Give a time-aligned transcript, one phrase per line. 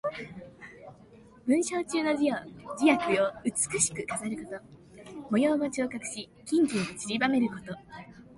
[1.45, 2.43] 文章中の字や
[2.97, 4.59] 句を美しく飾ること。
[5.29, 7.77] 模様を彫刻し、金銀をちりばめること。